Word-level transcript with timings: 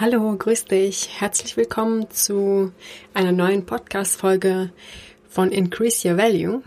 Hallo, 0.00 0.34
grüß 0.34 0.64
dich. 0.64 1.20
Herzlich 1.20 1.58
willkommen 1.58 2.10
zu 2.10 2.72
einer 3.12 3.32
neuen 3.32 3.66
Podcast-Folge 3.66 4.72
von 5.28 5.52
Increase 5.52 6.08
Your 6.08 6.16
Value. 6.16 6.62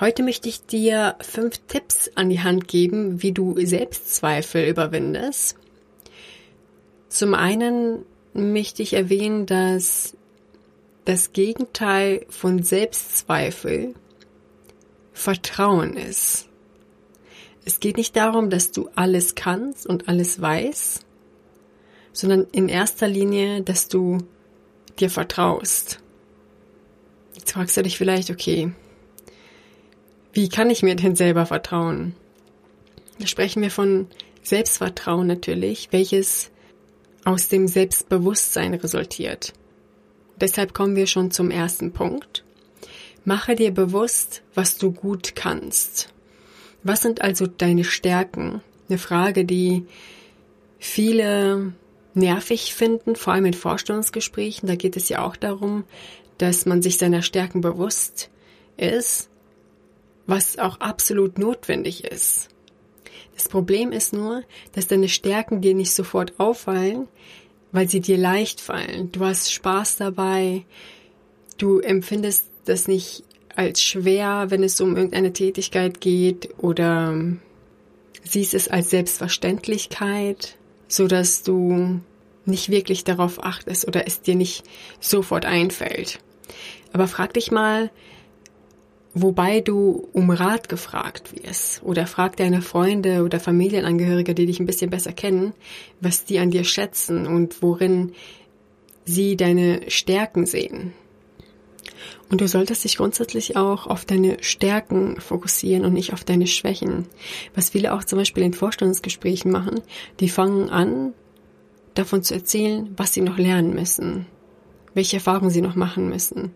Heute 0.00 0.24
möchte 0.24 0.48
ich 0.48 0.66
dir 0.66 1.14
fünf 1.20 1.58
Tipps 1.68 2.10
an 2.16 2.28
die 2.28 2.40
Hand 2.40 2.66
geben, 2.66 3.22
wie 3.22 3.30
du 3.30 3.54
Selbstzweifel 3.64 4.66
überwindest. 4.66 5.58
Zum 7.08 7.34
einen 7.34 8.04
möchte 8.32 8.82
ich 8.82 8.94
erwähnen, 8.94 9.46
dass 9.46 10.16
das 11.04 11.32
Gegenteil 11.32 12.26
von 12.30 12.64
Selbstzweifel 12.64 13.94
Vertrauen 15.12 15.96
ist. 15.96 16.48
Es 17.64 17.78
geht 17.78 17.96
nicht 17.96 18.16
darum, 18.16 18.50
dass 18.50 18.72
du 18.72 18.90
alles 18.96 19.36
kannst 19.36 19.86
und 19.86 20.08
alles 20.08 20.40
weißt, 20.40 21.06
sondern 22.20 22.46
in 22.52 22.68
erster 22.68 23.08
Linie, 23.08 23.62
dass 23.62 23.88
du 23.88 24.18
dir 24.98 25.10
vertraust. 25.10 26.00
Jetzt 27.34 27.52
fragst 27.52 27.76
du 27.76 27.82
dich 27.82 27.96
vielleicht, 27.96 28.30
okay, 28.30 28.72
wie 30.32 30.48
kann 30.48 30.70
ich 30.70 30.82
mir 30.82 30.94
denn 30.94 31.16
selber 31.16 31.46
vertrauen? 31.46 32.14
Da 33.18 33.26
sprechen 33.26 33.62
wir 33.62 33.70
von 33.70 34.06
Selbstvertrauen 34.42 35.26
natürlich, 35.26 35.88
welches 35.92 36.50
aus 37.24 37.48
dem 37.48 37.68
Selbstbewusstsein 37.68 38.74
resultiert. 38.74 39.52
Deshalb 40.40 40.72
kommen 40.72 40.96
wir 40.96 41.06
schon 41.06 41.30
zum 41.30 41.50
ersten 41.50 41.92
Punkt. 41.92 42.44
Mache 43.24 43.54
dir 43.54 43.72
bewusst, 43.72 44.42
was 44.54 44.78
du 44.78 44.92
gut 44.92 45.34
kannst. 45.34 46.12
Was 46.82 47.02
sind 47.02 47.20
also 47.20 47.46
deine 47.46 47.84
Stärken? 47.84 48.62
Eine 48.88 48.98
Frage, 48.98 49.44
die 49.44 49.84
viele 50.78 51.74
nervig 52.14 52.74
finden, 52.74 53.16
vor 53.16 53.32
allem 53.32 53.46
in 53.46 53.54
Vorstellungsgesprächen. 53.54 54.68
Da 54.68 54.74
geht 54.74 54.96
es 54.96 55.08
ja 55.08 55.24
auch 55.24 55.36
darum, 55.36 55.84
dass 56.38 56.66
man 56.66 56.82
sich 56.82 56.98
seiner 56.98 57.22
Stärken 57.22 57.60
bewusst 57.60 58.30
ist, 58.76 59.28
was 60.26 60.58
auch 60.58 60.80
absolut 60.80 61.38
notwendig 61.38 62.04
ist. 62.04 62.48
Das 63.34 63.48
Problem 63.48 63.92
ist 63.92 64.12
nur, 64.12 64.42
dass 64.72 64.86
deine 64.86 65.08
Stärken 65.08 65.60
dir 65.60 65.74
nicht 65.74 65.92
sofort 65.92 66.38
auffallen, 66.38 67.08
weil 67.72 67.88
sie 67.88 68.00
dir 68.00 68.18
leicht 68.18 68.60
fallen. 68.60 69.12
Du 69.12 69.24
hast 69.24 69.52
Spaß 69.52 69.96
dabei, 69.96 70.64
du 71.58 71.78
empfindest 71.78 72.46
das 72.64 72.88
nicht 72.88 73.24
als 73.54 73.82
schwer, 73.82 74.46
wenn 74.48 74.62
es 74.62 74.80
um 74.80 74.96
irgendeine 74.96 75.32
Tätigkeit 75.32 76.00
geht 76.00 76.50
oder 76.58 77.18
siehst 78.22 78.54
es 78.54 78.68
als 78.68 78.90
Selbstverständlichkeit 78.90 80.56
so 80.90 81.06
dass 81.06 81.42
du 81.42 82.00
nicht 82.44 82.68
wirklich 82.68 83.04
darauf 83.04 83.42
achtest 83.42 83.86
oder 83.86 84.06
es 84.06 84.20
dir 84.20 84.34
nicht 84.34 84.64
sofort 84.98 85.46
einfällt. 85.46 86.18
Aber 86.92 87.06
frag 87.06 87.32
dich 87.34 87.50
mal, 87.50 87.90
wobei 89.14 89.60
du 89.60 90.08
um 90.12 90.30
Rat 90.30 90.68
gefragt 90.68 91.30
wirst 91.42 91.82
oder 91.82 92.06
frag 92.06 92.36
deine 92.36 92.62
Freunde 92.62 93.22
oder 93.22 93.40
Familienangehörige, 93.40 94.34
die 94.34 94.46
dich 94.46 94.60
ein 94.60 94.66
bisschen 94.66 94.90
besser 94.90 95.12
kennen, 95.12 95.52
was 96.00 96.24
die 96.24 96.38
an 96.38 96.50
dir 96.50 96.64
schätzen 96.64 97.26
und 97.26 97.62
worin 97.62 98.12
sie 99.04 99.36
deine 99.36 99.82
Stärken 99.88 100.46
sehen. 100.46 100.92
Und 102.30 102.40
du 102.40 102.48
solltest 102.48 102.84
dich 102.84 102.96
grundsätzlich 102.96 103.56
auch 103.56 103.86
auf 103.86 104.04
deine 104.04 104.42
Stärken 104.42 105.20
fokussieren 105.20 105.84
und 105.84 105.92
nicht 105.92 106.12
auf 106.12 106.24
deine 106.24 106.46
Schwächen. 106.46 107.06
Was 107.54 107.70
viele 107.70 107.92
auch 107.92 108.04
zum 108.04 108.18
Beispiel 108.18 108.44
in 108.44 108.54
Vorstellungsgesprächen 108.54 109.50
machen, 109.50 109.80
die 110.20 110.28
fangen 110.28 110.70
an, 110.70 111.12
davon 111.94 112.22
zu 112.22 112.34
erzählen, 112.34 112.92
was 112.96 113.12
sie 113.12 113.20
noch 113.20 113.38
lernen 113.38 113.74
müssen, 113.74 114.26
welche 114.94 115.16
Erfahrungen 115.16 115.50
sie 115.50 115.62
noch 115.62 115.74
machen 115.74 116.08
müssen, 116.08 116.52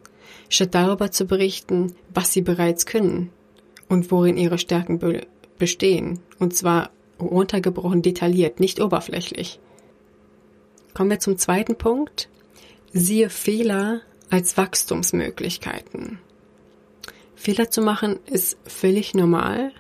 statt 0.48 0.74
darüber 0.74 1.10
zu 1.10 1.26
berichten, 1.26 1.94
was 2.12 2.32
sie 2.32 2.42
bereits 2.42 2.86
können 2.86 3.30
und 3.88 4.10
worin 4.10 4.36
ihre 4.36 4.58
Stärken 4.58 4.98
be 4.98 5.26
bestehen. 5.56 6.18
Und 6.40 6.56
zwar 6.56 6.90
runtergebrochen 7.20 8.02
detailliert, 8.02 8.58
nicht 8.58 8.80
oberflächlich. 8.80 9.60
Kommen 10.94 11.10
wir 11.10 11.20
zum 11.20 11.38
zweiten 11.38 11.76
Punkt. 11.76 12.28
Siehe 12.92 13.30
Fehler 13.30 14.00
als 14.34 14.56
Wachstumsmöglichkeiten. 14.56 16.18
Fehler 17.36 17.70
zu 17.70 17.82
machen 17.82 18.18
ist 18.26 18.56
völlig 18.64 19.14
normal. 19.14 19.70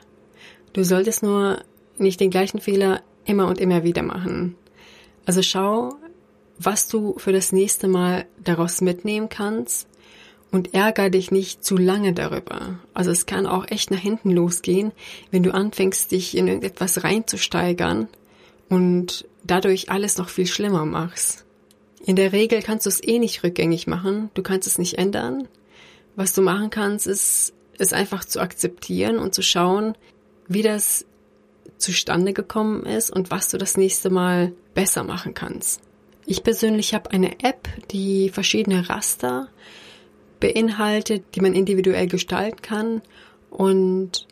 Du 0.72 0.84
solltest 0.84 1.24
nur 1.24 1.58
nicht 1.98 2.20
den 2.20 2.30
gleichen 2.30 2.60
Fehler 2.60 3.02
immer 3.24 3.48
und 3.48 3.58
immer 3.58 3.82
wieder 3.82 4.04
machen. 4.04 4.54
Also 5.26 5.42
schau, 5.42 5.96
was 6.56 6.86
du 6.86 7.18
für 7.18 7.32
das 7.32 7.50
nächste 7.50 7.88
Mal 7.88 8.26
daraus 8.44 8.80
mitnehmen 8.80 9.28
kannst 9.28 9.88
und 10.52 10.72
ärger 10.72 11.10
dich 11.10 11.32
nicht 11.32 11.64
zu 11.64 11.76
lange 11.76 12.12
darüber. 12.12 12.78
Also 12.92 13.10
es 13.10 13.26
kann 13.26 13.48
auch 13.48 13.66
echt 13.68 13.90
nach 13.90 13.98
hinten 13.98 14.30
losgehen, 14.30 14.92
wenn 15.32 15.42
du 15.42 15.52
anfängst, 15.52 16.12
dich 16.12 16.36
in 16.36 16.46
irgendetwas 16.46 17.02
reinzusteigern 17.02 18.06
und 18.68 19.26
dadurch 19.42 19.90
alles 19.90 20.16
noch 20.16 20.28
viel 20.28 20.46
schlimmer 20.46 20.84
machst. 20.84 21.43
In 22.06 22.16
der 22.16 22.32
Regel 22.32 22.62
kannst 22.62 22.84
du 22.84 22.90
es 22.90 23.02
eh 23.02 23.18
nicht 23.18 23.42
rückgängig 23.42 23.86
machen. 23.86 24.30
Du 24.34 24.42
kannst 24.42 24.66
es 24.66 24.78
nicht 24.78 24.98
ändern. 24.98 25.48
Was 26.16 26.34
du 26.34 26.42
machen 26.42 26.70
kannst, 26.70 27.06
ist, 27.06 27.54
es 27.78 27.92
einfach 27.92 28.24
zu 28.24 28.40
akzeptieren 28.40 29.18
und 29.18 29.34
zu 29.34 29.42
schauen, 29.42 29.96
wie 30.46 30.62
das 30.62 31.06
zustande 31.78 32.32
gekommen 32.32 32.84
ist 32.84 33.10
und 33.10 33.30
was 33.30 33.48
du 33.48 33.58
das 33.58 33.76
nächste 33.76 34.10
Mal 34.10 34.52
besser 34.74 35.02
machen 35.02 35.34
kannst. 35.34 35.80
Ich 36.26 36.42
persönlich 36.42 36.94
habe 36.94 37.10
eine 37.10 37.40
App, 37.42 37.68
die 37.90 38.28
verschiedene 38.28 38.88
Raster 38.88 39.48
beinhaltet, 40.40 41.24
die 41.34 41.40
man 41.40 41.54
individuell 41.54 42.06
gestalten 42.06 42.62
kann. 42.62 43.02
Und 43.50 44.26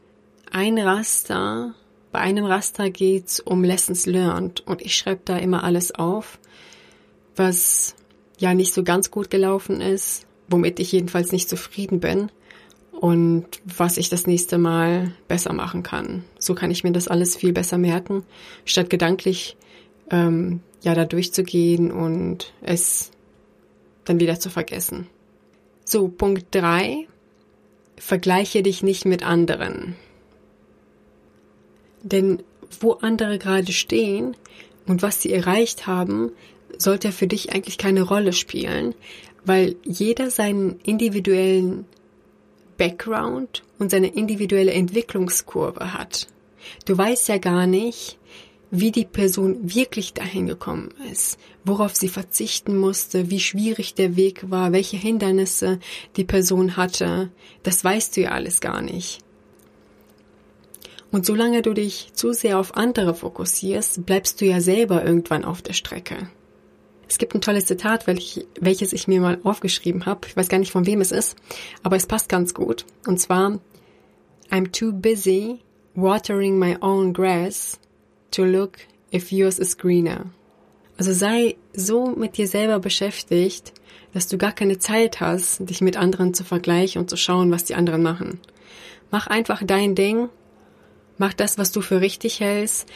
ein 0.51 0.79
Raster, 0.79 1.75
bei 2.13 2.21
einem 2.21 2.45
Raster 2.45 2.91
geht's 2.91 3.41
um 3.41 3.65
Lessons 3.65 4.07
Learned 4.07 4.61
und 4.67 4.83
ich 4.83 4.95
schreibe 4.95 5.23
da 5.25 5.39
immer 5.39 5.65
alles 5.65 5.95
auf 5.95 6.39
was 7.37 7.95
ja 8.39 8.55
nicht 8.55 8.75
so 8.75 8.83
ganz 8.83 9.11
gut 9.11 9.31
gelaufen 9.31 9.81
ist, 9.81 10.27
womit 10.49 10.81
ich 10.81 10.93
jedenfalls 10.93 11.33
nicht 11.33 11.49
zufrieden 11.49 12.01
bin 12.01 12.31
und 12.93 13.47
was 13.65 13.97
ich 13.97 14.09
das 14.09 14.27
nächste 14.27 14.59
Mal 14.59 15.13
besser 15.29 15.53
machen 15.53 15.83
kann. 15.83 16.25
So 16.39 16.55
kann 16.55 16.71
ich 16.71 16.85
mir 16.85 16.93
das 16.93 17.09
alles 17.09 17.37
viel 17.37 17.53
besser 17.53 17.79
merken, 17.79 18.25
statt 18.65 18.91
gedanklich 18.91 19.57
ähm, 20.11 20.61
ja 20.83 20.95
da 20.95 21.05
durchzugehen 21.05 21.91
und 21.91 22.53
es 22.61 23.11
dann 24.05 24.21
wieder 24.21 24.39
zu 24.39 24.51
vergessen. 24.51 25.07
So, 25.85 26.09
Punkt 26.09 26.47
drei: 26.53 27.07
Vergleiche 27.97 28.63
dich 28.63 28.83
nicht 28.83 29.05
mit 29.05 29.25
anderen. 29.25 29.97
Denn 32.03 32.43
wo 32.81 32.93
andere 32.93 33.39
gerade 33.39 33.73
stehen 33.73 34.37
und 34.87 35.03
was 35.03 35.23
sie 35.23 35.33
erreicht 35.33 35.87
haben, 35.87 36.33
sollte 36.79 37.13
für 37.13 37.27
dich 37.27 37.53
eigentlich 37.53 37.79
keine 37.79 38.03
Rolle 38.03 38.33
spielen, 38.33 38.95
weil 39.45 39.77
jeder 39.85 40.31
seinen 40.31 40.79
individuellen 40.85 41.85
Background 42.79 43.63
und 43.79 43.91
seine 43.91 44.09
individuelle 44.09 44.73
Entwicklungskurve 44.73 45.95
hat. 45.95 46.29
Du 46.85 46.97
weißt 46.97 47.29
ja 47.29 47.39
gar 47.39 47.67
nicht, 47.67 48.19
wie 48.71 48.91
die 48.91 49.05
Person 49.05 49.75
wirklich 49.75 50.15
dahin 50.15 50.47
gekommen 50.47 50.89
ist, 51.13 51.39
worauf 51.63 51.95
sie 51.95 52.09
verzichten 52.09 52.77
musste, 52.77 53.31
wie 53.31 53.41
schwierig 53.41 53.95
der 53.95 54.17
Weg 54.17 54.51
war, 54.51 54.73
welche 54.73 54.97
Hindernisse 54.97 55.79
die 56.17 56.25
Person 56.25 56.77
hatte. 56.77 57.31
Das 57.63 57.85
weißt 57.85 58.17
du 58.17 58.23
ja 58.23 58.31
alles 58.31 58.61
gar 58.63 58.81
nicht. 58.81 59.21
Und 61.11 61.27
solange 61.27 61.61
du 61.61 61.75
dich 61.75 62.13
zu 62.15 62.33
sehr 62.33 62.59
auf 62.59 62.75
andere 62.75 63.15
fokussierst, 63.15 64.07
bleibst 64.07 64.41
du 64.41 64.47
ja 64.47 64.63
selber 64.63 65.05
irgendwann 65.05 65.45
auf 65.45 65.61
der 65.61 65.75
Strecke. 65.75 66.31
Es 67.13 67.19
gibt 67.19 67.35
ein 67.35 67.43
tolles 67.43 67.67
Zitat, 67.67 68.07
welch, 68.07 68.47
welches 68.59 68.95
ich 68.95 69.07
mir 69.07 69.21
mal 69.21 69.39
aufgeschrieben 69.45 70.07
habe. 70.07 70.27
Ich 70.29 70.35
weiß 70.35 70.49
gar 70.49 70.59
nicht, 70.59 70.73
von 70.73 70.87
wem 70.87 71.03
es 71.03 71.13
ist, 71.13 71.37
aber 71.83 71.97
es 71.97 72.07
passt 72.07 72.31
ganz 72.31 72.55
gut. 72.55 72.87
Und 73.07 73.21
zwar, 73.21 73.61
I'm 74.51 74.73
too 74.73 74.95
busy 74.95 75.59
watering 75.95 76.59
my 76.59 76.79
own 76.81 77.13
grass 77.13 77.79
to 78.31 78.45
look 78.45 78.79
if 79.13 79.31
yours 79.31 79.59
is 79.59 79.77
greener. 79.77 80.31
Also 80.97 81.13
sei 81.13 81.57
so 81.75 82.07
mit 82.07 82.39
dir 82.39 82.49
selber 82.49 82.79
beschäftigt, 82.79 83.75
dass 84.15 84.29
du 84.29 84.39
gar 84.39 84.53
keine 84.53 84.79
Zeit 84.79 85.21
hast, 85.21 85.69
dich 85.69 85.83
mit 85.83 85.99
anderen 85.99 86.33
zu 86.33 86.45
vergleichen 86.45 87.03
und 87.03 87.11
zu 87.11 87.19
schauen, 87.19 87.51
was 87.51 87.65
die 87.65 87.75
anderen 87.75 88.03
machen. 88.03 88.41
Mach 89.11 89.27
einfach 89.27 89.63
dein 89.63 89.95
Ding, 89.95 90.31
mach 91.19 91.35
das, 91.35 91.59
was 91.59 91.73
du 91.73 91.83
für 91.83 92.01
richtig 92.01 92.41
hältst, 92.41 92.89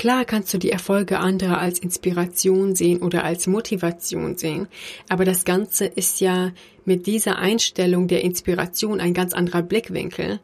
Klar 0.00 0.24
kannst 0.24 0.54
du 0.54 0.56
die 0.56 0.70
Erfolge 0.70 1.18
anderer 1.18 1.58
als 1.58 1.78
Inspiration 1.78 2.74
sehen 2.74 3.02
oder 3.02 3.22
als 3.22 3.46
Motivation 3.46 4.38
sehen, 4.38 4.66
aber 5.10 5.26
das 5.26 5.44
Ganze 5.44 5.84
ist 5.84 6.20
ja 6.20 6.52
mit 6.86 7.06
dieser 7.06 7.36
Einstellung 7.36 8.08
der 8.08 8.24
Inspiration 8.24 8.98
ein 8.98 9.12
ganz 9.12 9.34
anderer 9.34 9.60
Blickwinkel. 9.60 10.40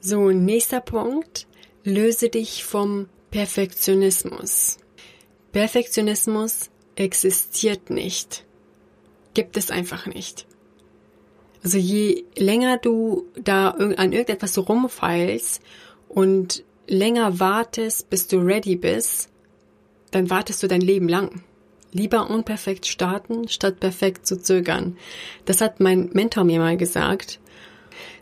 So, 0.00 0.32
nächster 0.32 0.82
Punkt. 0.82 1.46
Löse 1.82 2.28
dich 2.28 2.62
vom 2.62 3.08
Perfektionismus. 3.30 4.76
Perfektionismus 5.52 6.68
existiert 6.94 7.88
nicht. 7.88 8.44
Gibt 9.32 9.56
es 9.56 9.70
einfach 9.70 10.04
nicht. 10.04 10.46
Also 11.64 11.78
je 11.78 12.24
länger 12.36 12.76
du 12.76 13.28
da 13.34 13.70
an 13.70 14.12
irgendetwas 14.12 14.58
rumfeilst 14.58 15.62
und 16.10 16.64
länger 16.88 17.38
wartest, 17.38 18.10
bis 18.10 18.26
du 18.26 18.38
ready 18.38 18.76
bist, 18.76 19.30
dann 20.10 20.30
wartest 20.30 20.62
du 20.62 20.68
dein 20.68 20.80
Leben 20.80 21.08
lang. 21.08 21.42
Lieber 21.92 22.28
unperfekt 22.28 22.86
starten, 22.86 23.48
statt 23.48 23.80
perfekt 23.80 24.26
zu 24.26 24.40
zögern. 24.40 24.96
Das 25.44 25.60
hat 25.60 25.80
mein 25.80 26.10
Mentor 26.12 26.44
mir 26.44 26.58
mal 26.58 26.76
gesagt. 26.76 27.40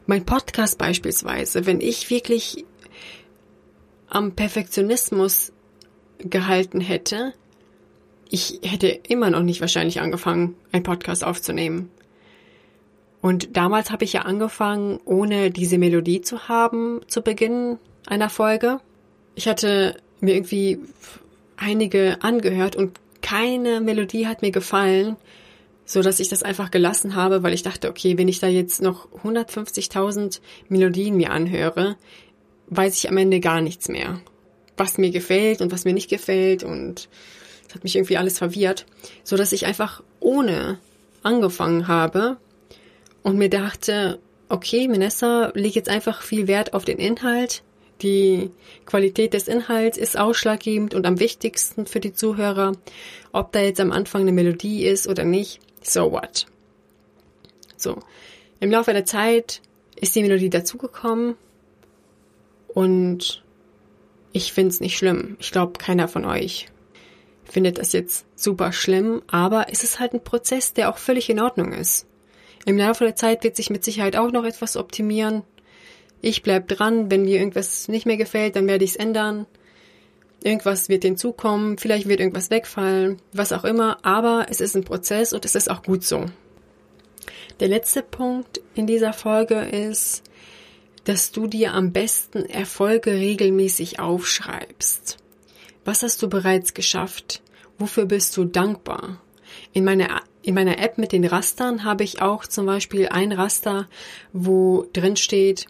Mein 0.07 0.25
Podcast 0.25 0.79
beispielsweise, 0.79 1.67
wenn 1.67 1.81
ich 1.81 2.11
wirklich 2.11 2.65
am 4.09 4.33
Perfektionismus 4.33 5.53
gehalten 6.19 6.81
hätte, 6.81 7.35
ich 8.29 8.61
hätte 8.63 8.89
immer 8.89 9.31
noch 9.31 9.43
nicht 9.43 9.61
wahrscheinlich 9.61 10.01
angefangen, 10.01 10.57
einen 10.73 10.83
Podcast 10.85 11.25
aufzunehmen. 11.25 11.91
Und 13.21 13.57
damals 13.57 13.91
habe 13.91 14.05
ich 14.05 14.13
ja 14.13 14.23
angefangen, 14.23 15.01
ohne 15.05 15.51
diese 15.51 15.79
Melodie 15.79 16.21
zu 16.21 16.49
haben 16.49 17.01
zu 17.09 17.23
Beginn 17.23 17.79
einer 18.07 18.31
Folge. 18.31 18.81
Ich 19.35 19.49
hatte 19.49 19.97
mir 20.21 20.35
irgendwie 20.35 20.79
einige 21.57 22.19
angehört 22.23 22.77
und 22.77 22.99
keine 23.23 23.81
Melodie 23.81 24.27
hat 24.27 24.43
mir 24.43 24.51
gefallen, 24.51 25.17
so 25.85 26.03
dass 26.03 26.21
ich 26.21 26.29
das 26.29 26.43
einfach 26.43 26.71
gelassen 26.71 27.15
habe, 27.15 27.43
weil 27.43 27.55
ich 27.55 27.63
dachte, 27.63 27.89
okay, 27.89 28.19
wenn 28.19 28.29
ich 28.29 28.41
da 28.41 28.49
jetzt 28.49 28.83
noch 28.83 29.09
150.000 29.23 30.41
Melodien 30.69 31.17
mir 31.17 31.31
anhöre, 31.31 31.97
weiß 32.69 32.97
ich 32.97 33.09
am 33.09 33.17
Ende 33.17 33.41
gar 33.41 33.61
nichts 33.61 33.89
mehr, 33.89 34.21
was 34.77 34.99
mir 34.99 35.11
gefällt 35.11 35.61
und 35.61 35.73
was 35.73 35.85
mir 35.85 35.93
nicht 35.93 36.11
gefällt 36.11 36.65
und 36.65 37.09
es 37.69 37.75
hat 37.75 37.85
mich 37.85 37.97
irgendwie 37.97 38.17
alles 38.17 38.39
verwirrt, 38.39 38.87
so 39.25 39.37
dass 39.37 39.53
ich 39.53 39.67
einfach 39.67 40.03
ohne 40.21 40.79
angefangen 41.23 41.89
habe 41.89 42.37
und 43.23 43.39
mir 43.39 43.51
dachte, 43.51 44.19
okay, 44.49 44.89
Vanessa, 44.89 45.51
leg 45.55 45.75
jetzt 45.75 45.89
einfach 45.89 46.23
viel 46.23 46.47
Wert 46.47 46.75
auf 46.75 46.85
den 46.85 46.99
Inhalt. 46.99 47.63
Die 48.03 48.51
Qualität 48.85 49.33
des 49.33 49.49
Inhalts 49.49 49.97
ist 49.97 50.19
ausschlaggebend 50.19 50.95
und 50.95 51.07
am 51.07 51.19
wichtigsten 51.19 51.87
für 51.87 52.01
die 52.01 52.13
Zuhörer. 52.13 52.73
Ob 53.33 53.53
da 53.53 53.61
jetzt 53.61 53.81
am 53.81 53.93
Anfang 53.93 54.23
eine 54.23 54.33
Melodie 54.33 54.85
ist 54.85 55.09
oder 55.09 55.25
nicht, 55.25 55.61
so 55.83 56.13
what? 56.13 56.47
So. 57.77 58.01
Im 58.61 58.71
Laufe 58.71 58.93
der 58.93 59.05
Zeit 59.05 59.63
ist 59.97 60.15
die 60.15 60.23
Melodie 60.23 60.51
dazugekommen 60.51 61.37
und 62.69 63.43
ich 64.33 64.53
find's 64.53 64.81
nicht 64.81 64.99
schlimm. 64.99 65.37
Ich 65.41 65.51
glaube, 65.51 65.79
keiner 65.79 66.09
von 66.09 66.25
euch 66.27 66.67
findet 67.45 67.79
das 67.79 67.93
jetzt 67.93 68.27
super 68.35 68.73
schlimm, 68.73 69.23
aber 69.29 69.67
es 69.71 69.83
ist 69.83 70.01
halt 70.01 70.13
ein 70.13 70.23
Prozess, 70.25 70.75
der 70.75 70.91
auch 70.91 70.99
völlig 70.99 71.31
in 71.31 71.41
Ordnung 71.41 71.73
ist. 71.73 72.07
Im 72.67 72.77
Laufe 72.77 73.05
der 73.05 73.15
Zeit 73.15 73.45
wird 73.45 73.57
sich 73.57 73.71
mit 73.71 73.85
Sicherheit 73.85 74.17
auch 74.17 74.33
noch 74.33 74.45
etwas 74.45 74.77
optimieren. 74.77 75.43
Ich 76.27 76.43
bleib 76.43 76.67
dran, 76.67 77.09
wenn 77.09 77.23
mir 77.23 77.39
irgendwas 77.39 77.87
nicht 77.87 78.05
mehr 78.05 78.17
gefällt, 78.17 78.57
dann 78.57 78.67
werde 78.67 78.83
ich 78.83 78.91
es 78.91 78.97
ändern. 78.97 79.47
Irgendwas 80.43 80.89
wird 80.89 81.05
hinzukommen, 81.05 81.79
vielleicht 81.79 82.09
wird 82.09 82.19
irgendwas 82.19 82.51
wegfallen, 82.51 83.23
was 83.33 83.53
auch 83.53 83.63
immer, 83.63 84.05
aber 84.05 84.47
es 84.51 84.61
ist 84.61 84.75
ein 84.75 84.83
Prozess 84.83 85.33
und 85.33 85.45
es 85.45 85.55
ist 85.55 85.71
auch 85.71 85.85
gut 85.85 86.03
so. 86.03 86.27
Der 87.61 87.69
letzte 87.69 88.03
Punkt 88.03 88.61
in 88.75 88.89
dieser 88.89 89.13
Folge 89.13 89.55
ist, 89.55 90.25
dass 91.05 91.31
du 91.31 91.47
dir 91.47 91.75
am 91.75 91.93
besten 91.93 92.45
Erfolge 92.45 93.13
regelmäßig 93.13 94.01
aufschreibst. 94.01 95.19
Was 95.85 96.03
hast 96.03 96.21
du 96.23 96.29
bereits 96.29 96.75
geschafft? 96.75 97.41
Wofür 97.79 98.07
bist 98.07 98.37
du 98.37 98.47
dankbar? 98.47 99.23
In 99.73 99.85
meiner, 99.85 100.23
in 100.43 100.57
meiner 100.57 100.81
App 100.81 100.99
mit 100.99 101.13
den 101.13 101.25
Rastern 101.25 101.85
habe 101.85 102.03
ich 102.03 102.21
auch 102.21 102.47
zum 102.47 102.67
Beispiel 102.67 103.11
ein 103.11 103.31
Raster, 103.31 103.89
wo 104.33 104.87
drin 104.93 105.15
steht, 105.15 105.69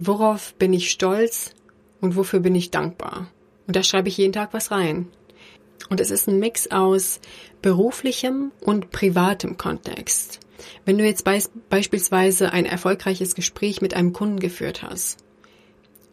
worauf 0.00 0.54
bin 0.54 0.72
ich 0.72 0.90
stolz 0.90 1.54
und 2.00 2.16
wofür 2.16 2.40
bin 2.40 2.54
ich 2.54 2.70
dankbar. 2.70 3.30
Und 3.66 3.76
da 3.76 3.82
schreibe 3.84 4.08
ich 4.08 4.16
jeden 4.16 4.32
Tag 4.32 4.52
was 4.52 4.70
rein. 4.72 5.08
Und 5.88 6.00
es 6.00 6.10
ist 6.10 6.26
ein 6.26 6.38
Mix 6.38 6.70
aus 6.70 7.20
beruflichem 7.62 8.50
und 8.60 8.90
privatem 8.90 9.56
Kontext. 9.56 10.40
Wenn 10.84 10.98
du 10.98 11.04
jetzt 11.04 11.24
be 11.24 11.38
beispielsweise 11.68 12.52
ein 12.52 12.66
erfolgreiches 12.66 13.34
Gespräch 13.34 13.80
mit 13.80 13.94
einem 13.94 14.12
Kunden 14.12 14.40
geführt 14.40 14.82
hast, 14.82 15.18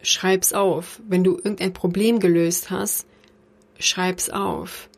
schreib's 0.02 0.52
auf. 0.52 1.00
Wenn 1.08 1.24
du 1.24 1.36
irgendein 1.36 1.72
Problem 1.72 2.20
gelöst 2.20 2.70
hast, 2.70 3.06
schreib's 3.78 4.30
auf. 4.30 4.88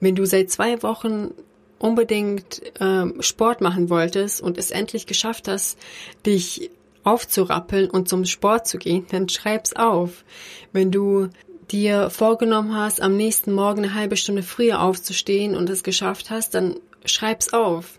Wenn 0.00 0.14
du 0.14 0.24
seit 0.24 0.50
zwei 0.50 0.82
Wochen 0.82 1.32
unbedingt 1.78 2.62
ähm, 2.80 3.20
Sport 3.20 3.60
machen 3.60 3.88
wolltest 3.88 4.40
und 4.40 4.58
es 4.58 4.70
endlich 4.70 5.06
geschafft 5.06 5.48
hast, 5.48 5.78
dich 6.26 6.70
aufzurappeln 7.08 7.90
und 7.90 8.08
zum 8.08 8.24
Sport 8.24 8.66
zu 8.66 8.78
gehen, 8.78 9.06
dann 9.10 9.28
schreib's 9.28 9.74
auf. 9.74 10.24
Wenn 10.72 10.90
du 10.90 11.28
dir 11.70 12.10
vorgenommen 12.10 12.74
hast, 12.74 13.00
am 13.00 13.16
nächsten 13.16 13.52
Morgen 13.52 13.84
eine 13.84 13.94
halbe 13.94 14.16
Stunde 14.16 14.42
früher 14.42 14.80
aufzustehen 14.80 15.56
und 15.56 15.68
es 15.70 15.82
geschafft 15.82 16.30
hast, 16.30 16.54
dann 16.54 16.76
schreib's 17.04 17.52
auf. 17.52 17.98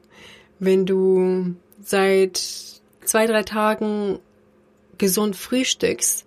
Wenn 0.60 0.86
du 0.86 1.56
seit 1.82 2.38
zwei, 3.04 3.26
drei 3.26 3.44
Tagen 3.44 4.20
gesund 4.98 5.36
frühstückst, 5.36 6.26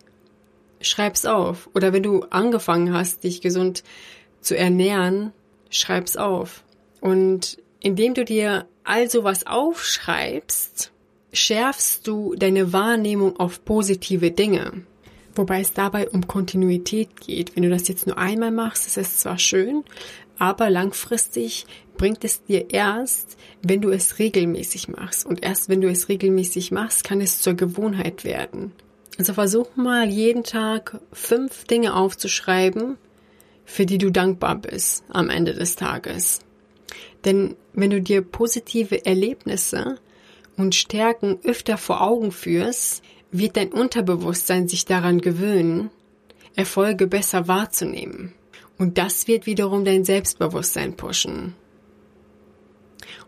schreib's 0.81 1.26
auf. 1.26 1.69
Oder 1.75 1.93
wenn 1.93 2.02
du 2.02 2.25
angefangen 2.31 2.93
hast, 2.93 3.25
dich 3.25 3.40
gesund 3.40 3.82
zu 4.40 4.56
ernähren, 4.56 5.32
schreib's 5.70 6.17
auf. 6.17 6.64
Und 7.00 7.58
indem 7.81 8.14
du 8.14 8.25
dir 8.25 8.67
all 8.85 9.11
sowas 9.11 9.46
aufschreibst, 9.46 10.91
schärfst 11.32 12.06
du 12.06 12.34
deine 12.37 12.73
Wahrnehmung 12.73 13.38
auf 13.38 13.64
positive 13.64 14.31
Dinge. 14.31 14.84
Wobei 15.34 15.61
es 15.61 15.73
dabei 15.73 16.11
um 16.11 16.26
Kontinuität 16.26 17.20
geht. 17.20 17.56
Wenn 17.56 17.62
du 17.62 17.70
das 17.70 17.88
jetzt 17.88 18.06
nur 18.06 18.19
einmal 18.19 18.50
machst, 18.50 18.87
ist 18.87 18.99
es 18.99 19.17
zwar 19.17 19.38
schön, 19.38 19.82
aber 20.38 20.68
langfristig 20.68 21.66
bringt 21.97 22.25
es 22.25 22.45
dir 22.45 22.71
erst, 22.71 23.37
wenn 23.62 23.80
du 23.80 23.90
es 23.90 24.18
regelmäßig 24.18 24.88
machst. 24.88 25.25
Und 25.25 25.42
erst 25.42 25.68
wenn 25.68 25.80
du 25.80 25.88
es 25.88 26.09
regelmäßig 26.09 26.71
machst, 26.71 27.04
kann 27.04 27.21
es 27.21 27.40
zur 27.40 27.54
Gewohnheit 27.54 28.25
werden. 28.25 28.73
Also 29.18 29.35
versuch 29.35 29.76
mal 29.76 30.09
jeden 30.09 30.42
Tag 30.42 31.00
fünf 31.12 31.64
Dinge 31.64 31.95
aufzuschreiben, 31.95 32.99
für 33.64 33.87
die 33.87 33.99
du 33.99 34.11
dankbar 34.11 34.56
bist 34.56 35.04
am 35.09 35.30
Ende 35.30 35.54
des 35.54 35.76
Tages. 35.76 36.40
Denn 37.25 37.56
wenn 37.73 37.90
du 37.90 38.02
dir 38.02 38.21
positive 38.21 39.06
Erlebnisse 39.06 39.99
und 40.56 40.75
Stärken 40.75 41.38
öfter 41.44 41.78
vor 41.78 42.02
Augen 42.02 42.32
führst, 42.32 43.02
wird 43.30 43.56
dein 43.56 43.73
Unterbewusstsein 43.73 44.68
sich 44.68 44.85
daran 44.85 45.21
gewöhnen, 45.21 45.90
Erfolge 46.54 47.06
besser 47.06 47.49
wahrzunehmen. 47.49 48.35
Und 48.78 48.99
das 48.99 49.26
wird 49.26 49.47
wiederum 49.47 49.85
dein 49.85 50.04
Selbstbewusstsein 50.04 50.97
pushen. 50.97 51.54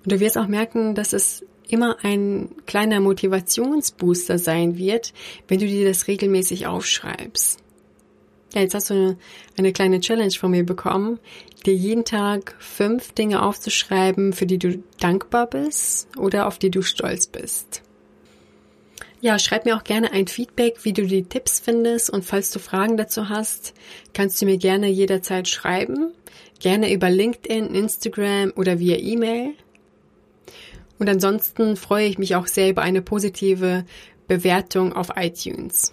Und 0.02 0.12
du 0.12 0.20
wirst 0.20 0.36
auch 0.36 0.48
merken, 0.48 0.94
dass 0.94 1.12
es 1.12 1.44
immer 1.68 1.96
ein 2.02 2.50
kleiner 2.66 3.00
Motivationsbooster 3.00 4.38
sein 4.38 4.76
wird, 4.76 5.14
wenn 5.48 5.60
du 5.60 5.66
dir 5.66 5.88
das 5.88 6.06
regelmäßig 6.06 6.66
aufschreibst. 6.66 7.63
Ja, 8.54 8.60
jetzt 8.60 8.74
hast 8.74 8.90
du 8.90 8.94
eine, 8.94 9.16
eine 9.58 9.72
kleine 9.72 10.00
Challenge 10.00 10.30
von 10.32 10.52
mir 10.52 10.64
bekommen, 10.64 11.18
dir 11.66 11.74
jeden 11.74 12.04
Tag 12.04 12.54
fünf 12.60 13.12
Dinge 13.12 13.42
aufzuschreiben, 13.42 14.32
für 14.32 14.46
die 14.46 14.58
du 14.58 14.82
dankbar 15.00 15.48
bist 15.48 16.08
oder 16.16 16.46
auf 16.46 16.58
die 16.58 16.70
du 16.70 16.82
stolz 16.82 17.26
bist. 17.26 17.82
Ja, 19.20 19.38
schreib 19.38 19.64
mir 19.64 19.76
auch 19.76 19.84
gerne 19.84 20.12
ein 20.12 20.28
Feedback, 20.28 20.84
wie 20.84 20.92
du 20.92 21.06
die 21.06 21.24
Tipps 21.24 21.58
findest 21.58 22.10
und 22.10 22.24
falls 22.24 22.50
du 22.50 22.58
Fragen 22.58 22.96
dazu 22.96 23.28
hast, 23.28 23.74
kannst 24.12 24.40
du 24.40 24.46
mir 24.46 24.58
gerne 24.58 24.88
jederzeit 24.88 25.48
schreiben, 25.48 26.12
gerne 26.60 26.92
über 26.92 27.10
LinkedIn, 27.10 27.74
Instagram 27.74 28.52
oder 28.54 28.78
via 28.78 28.98
E-Mail. 28.98 29.54
Und 30.98 31.08
ansonsten 31.08 31.76
freue 31.76 32.06
ich 32.06 32.18
mich 32.18 32.36
auch 32.36 32.46
sehr 32.46 32.70
über 32.70 32.82
eine 32.82 33.02
positive 33.02 33.84
Bewertung 34.28 34.92
auf 34.92 35.08
iTunes. 35.16 35.92